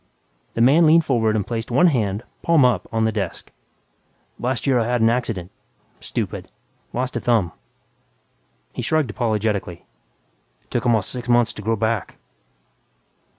[0.55, 3.51] The man leaned forward and placed one hand, palm up, on the desk.
[4.39, 5.51] "Last year I had an accident...
[5.99, 6.49] stupid...
[6.91, 7.51] lost a thumb."
[8.73, 9.85] He shrugged apologetically,
[10.63, 12.17] "It took almost six months to grow back."